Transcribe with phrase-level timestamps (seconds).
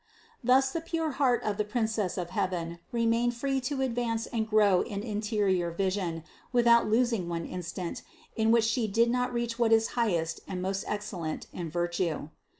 [0.43, 4.81] Thus the pure heart of the Princess of heaven remained free to advance and grow
[4.81, 8.01] in interior vision, without losing one instant,
[8.35, 12.29] in which She did not reach what is highest and most excellent in virtue.